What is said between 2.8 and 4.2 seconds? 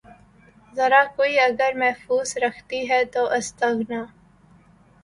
ہے تو استغنا